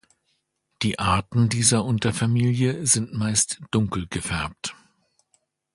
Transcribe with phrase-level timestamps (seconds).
[0.81, 4.73] Die Arten dieser Unterfamilie sind meist dunkel gefärbt.